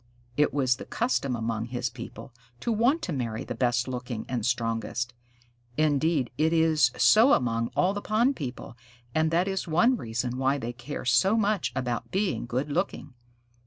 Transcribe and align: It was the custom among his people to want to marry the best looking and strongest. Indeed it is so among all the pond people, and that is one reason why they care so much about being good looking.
It 0.35 0.51
was 0.51 0.77
the 0.77 0.85
custom 0.85 1.35
among 1.35 1.65
his 1.65 1.91
people 1.91 2.33
to 2.61 2.71
want 2.71 3.03
to 3.03 3.13
marry 3.13 3.43
the 3.43 3.53
best 3.53 3.87
looking 3.87 4.25
and 4.27 4.43
strongest. 4.43 5.13
Indeed 5.77 6.31
it 6.39 6.51
is 6.51 6.89
so 6.97 7.33
among 7.33 7.67
all 7.75 7.93
the 7.93 8.01
pond 8.01 8.35
people, 8.35 8.75
and 9.13 9.29
that 9.29 9.47
is 9.47 9.67
one 9.67 9.95
reason 9.95 10.39
why 10.39 10.57
they 10.57 10.73
care 10.73 11.05
so 11.05 11.37
much 11.37 11.71
about 11.75 12.09
being 12.09 12.47
good 12.47 12.71
looking. 12.71 13.13